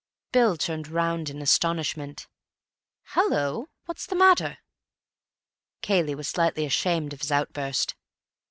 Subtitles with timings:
[0.31, 2.25] Bill turned round in astonishment.
[3.13, 4.57] "Hallo, what's the matter?"
[5.83, 7.93] Cayley was slightly ashamed of his outburst.